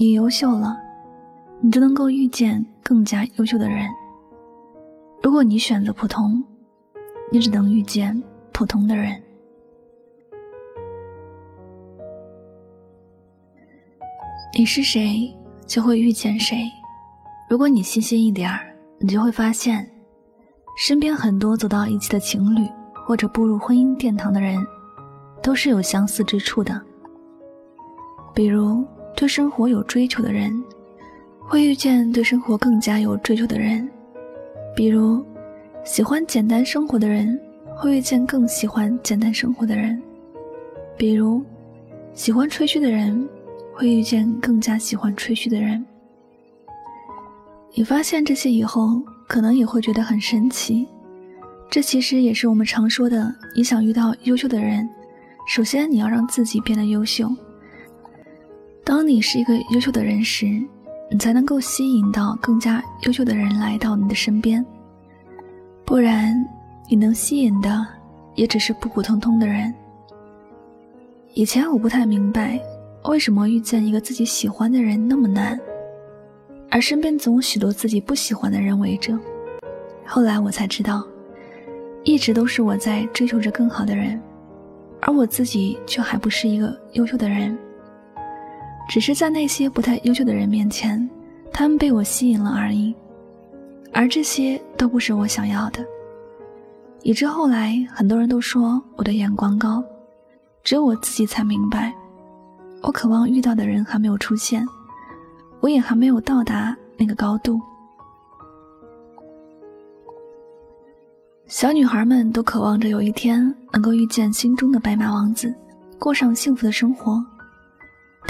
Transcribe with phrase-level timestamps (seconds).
[0.00, 0.78] 你优秀了，
[1.60, 3.84] 你就能够遇见更加优秀的人。
[5.20, 6.40] 如果你选择普通，
[7.32, 8.22] 你只能遇见
[8.52, 9.20] 普通的人。
[14.56, 15.36] 你是谁，
[15.66, 16.58] 就会遇见谁。
[17.50, 19.84] 如果你细心一点儿，你就会发现，
[20.76, 22.64] 身边很多走到一起的情侣，
[23.04, 24.64] 或者步入婚姻殿堂的人，
[25.42, 26.80] 都是有相似之处的。
[28.32, 28.86] 比如。
[29.18, 30.62] 对生活有追求的人，
[31.40, 33.84] 会遇见对生活更加有追求的人；
[34.76, 35.20] 比如，
[35.84, 37.36] 喜欢简单生活的人，
[37.74, 40.00] 会遇见更喜欢简单生活的人；
[40.96, 41.42] 比如，
[42.14, 43.28] 喜欢吹嘘的人，
[43.74, 45.84] 会遇见更加喜欢吹嘘的人。
[47.74, 50.86] 你发现这些以后，可能也会觉得很神奇。
[51.68, 54.88] 这其实也是我们常说的：你想遇到优秀的人，
[55.48, 57.28] 首先你要让自己变得优秀。
[58.88, 60.46] 当你是一个优秀的人时，
[61.10, 64.64] 你才能够吸引到更加优秀的人来到你的身边。
[65.84, 66.34] 不然，
[66.88, 67.86] 你能吸引的
[68.34, 69.74] 也只是普普通通的人。
[71.34, 72.58] 以前我不太明白，
[73.04, 75.60] 为什么遇见一个自己喜欢的人那么难，
[76.70, 79.14] 而身边总有许多自己不喜欢的人围着。
[80.06, 81.06] 后来我才知道，
[82.04, 84.18] 一直都是我在追求着更好的人，
[85.02, 87.54] 而我自己却还不是一个优秀的人。
[88.88, 91.08] 只是在那些不太优秀的人面前，
[91.52, 92.94] 他们被我吸引了而已，
[93.92, 95.84] 而这些都不是我想要的。
[97.02, 99.84] 以致后来很多人都说我的眼光高，
[100.64, 101.94] 只有我自己才明白，
[102.82, 104.66] 我渴望遇到的人还没有出现，
[105.60, 107.60] 我也还没有到达那个高度。
[111.46, 115.54] 小女孩们都渴望着有一天能够遇见心中的白马王子，
[115.98, 117.22] 过上幸福的生活。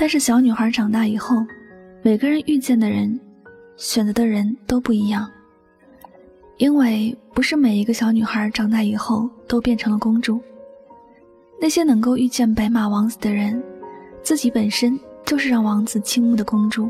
[0.00, 1.44] 但是小女孩长大以后，
[2.02, 3.18] 每个人遇见的人，
[3.76, 5.28] 选择的人都不一样。
[6.56, 10.40] 因为不是每一个小女孩长大以后都变成了公主。
[11.60, 13.60] 那些能够遇见白马王子的人，
[14.22, 16.88] 自己本身就是让王子倾慕的公主，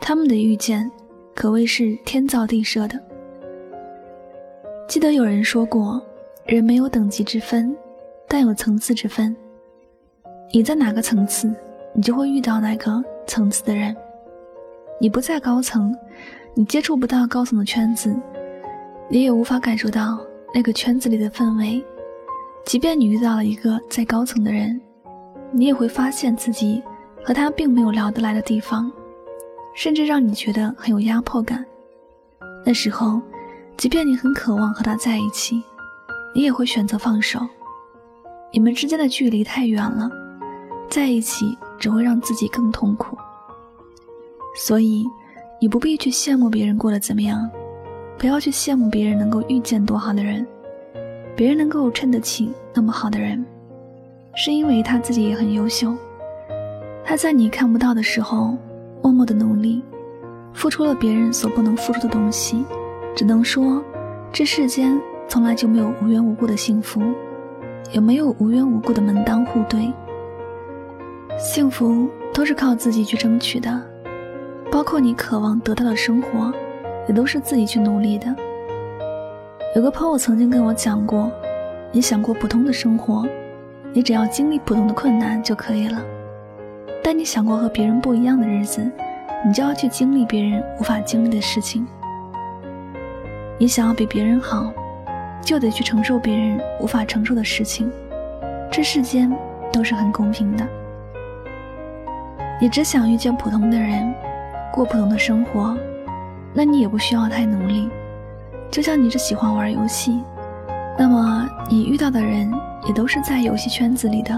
[0.00, 0.88] 他们的遇见
[1.34, 2.96] 可谓是天造地设的。
[4.86, 6.00] 记得有人说过，
[6.46, 7.76] 人没有等级之分，
[8.28, 9.34] 但有层次之分。
[10.52, 11.52] 你在哪个层次？
[11.96, 13.96] 你就会遇到那个层次的人。
[15.00, 15.96] 你不在高层，
[16.54, 18.14] 你接触不到高层的圈子，
[19.08, 20.18] 你也无法感受到
[20.54, 21.82] 那个圈子里的氛围。
[22.66, 24.78] 即便你遇到了一个在高层的人，
[25.50, 26.82] 你也会发现自己
[27.24, 28.92] 和他并没有聊得来的地方，
[29.74, 31.64] 甚至让你觉得很有压迫感。
[32.62, 33.22] 那时候，
[33.78, 35.62] 即便你很渴望和他在一起，
[36.34, 37.40] 你也会选择放手。
[38.52, 40.10] 你们之间的距离太远了，
[40.90, 41.56] 在一起。
[41.78, 43.16] 只会让自己更痛苦，
[44.56, 45.04] 所以
[45.60, 47.48] 你不必去羡慕别人过得怎么样，
[48.18, 50.46] 不要去羡慕别人能够遇见多好的人，
[51.34, 53.44] 别人能够衬得起那么好的人，
[54.34, 55.94] 是因为他自己也很优秀，
[57.04, 58.56] 他在你看不到的时候
[59.02, 59.82] 默默的努力，
[60.52, 62.64] 付出了别人所不能付出的东西，
[63.14, 63.82] 只能说
[64.32, 67.02] 这世间从来就没有无缘无故的幸福，
[67.92, 69.92] 也没有无缘无故的门当户对。
[71.38, 73.82] 幸福都是靠自己去争取的，
[74.72, 76.50] 包括你渴望得到的生活，
[77.06, 78.34] 也都是自己去努力的。
[79.74, 81.30] 有个朋友曾经跟我讲过，
[81.92, 83.26] 你想过普通的生活，
[83.92, 85.98] 你只要经历普通的困难就可以了；
[87.04, 88.90] 但你想过和别人不一样的日子，
[89.46, 91.86] 你就要去经历别人无法经历的事情。
[93.58, 94.72] 你想要比别人好，
[95.42, 97.92] 就得去承受别人无法承受的事情。
[98.70, 99.30] 这世间
[99.70, 100.66] 都是很公平的。
[102.58, 104.14] 你只想遇见普通的人，
[104.72, 105.76] 过普通的生活，
[106.54, 107.90] 那你也不需要太努力。
[108.70, 110.22] 就像你只喜欢玩游戏，
[110.98, 112.50] 那么你遇到的人
[112.86, 114.34] 也都是在游戏圈子里的，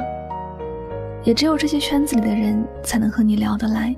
[1.23, 3.95] 也只有这些圈子里的人才能和你聊得来。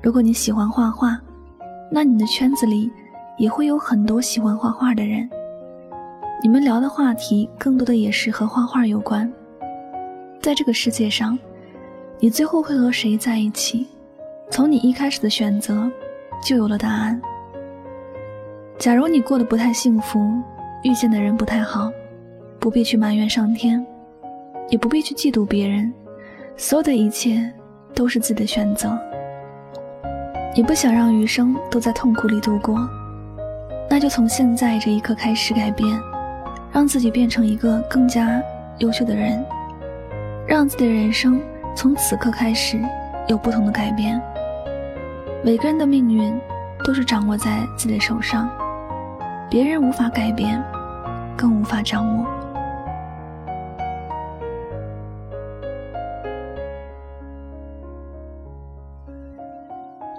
[0.00, 1.20] 如果你喜欢画画，
[1.92, 2.90] 那你的圈子里
[3.36, 5.28] 也会有很多喜欢画画的人，
[6.42, 9.30] 你们聊的话题更多的也是和画画有关。
[10.40, 11.38] 在这个世界上。
[12.20, 13.86] 你最后会和谁在一起？
[14.50, 15.88] 从你一开始的选择，
[16.42, 17.20] 就有了答案。
[18.76, 20.18] 假如你过得不太幸福，
[20.82, 21.92] 遇见的人不太好，
[22.58, 23.84] 不必去埋怨上天，
[24.68, 25.92] 也不必去嫉妒别人，
[26.56, 27.52] 所有的一切
[27.94, 28.98] 都是自己的选择。
[30.56, 32.76] 你不想让余生都在痛苦里度过，
[33.88, 36.00] 那就从现在这一刻开始改变，
[36.72, 38.42] 让自己变成一个更加
[38.78, 39.44] 优秀的人，
[40.48, 41.40] 让自己的人生。
[41.78, 42.82] 从此刻开始，
[43.28, 44.20] 有不同的改变。
[45.44, 46.36] 每个人的命运
[46.84, 48.50] 都是掌握在自己的手上，
[49.48, 50.60] 别人无法改变，
[51.36, 52.24] 更无法掌握。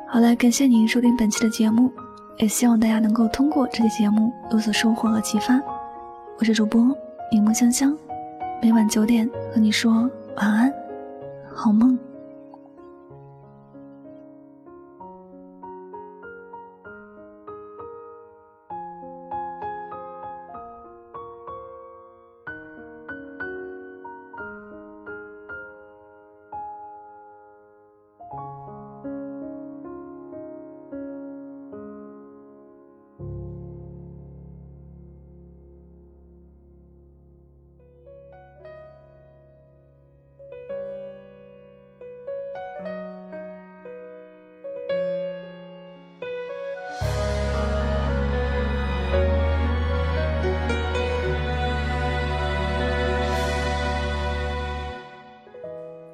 [0.07, 1.91] 好了，感谢您收听本期的节目，
[2.37, 5.59] 也希望大家能够通过这期节目有所收获和启发。
[6.37, 6.81] 我是主播
[7.29, 7.93] 柠檬香香，
[8.61, 10.73] 每晚九点和你说晚安，
[11.61, 12.08] 好梦。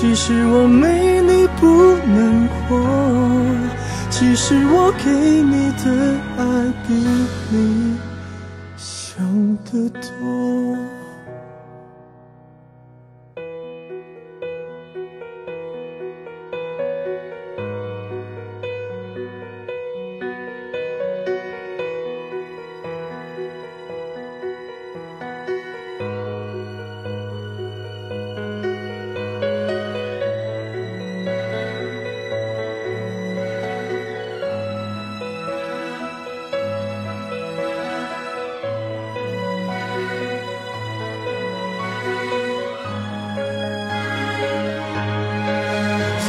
[0.00, 1.66] 其实我没你不
[2.08, 2.80] 能活，
[4.08, 5.10] 其实我给
[5.42, 5.84] 你的
[6.38, 6.42] 爱
[6.88, 6.94] 比
[7.50, 7.98] 你
[8.78, 9.22] 想
[9.66, 10.89] 的多。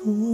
[0.00, 0.29] 想的多得多。